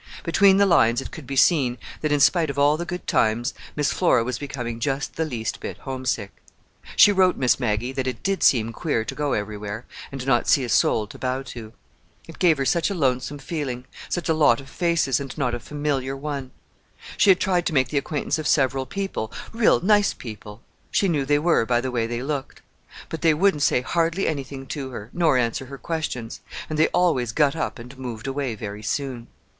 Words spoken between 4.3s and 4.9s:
becoming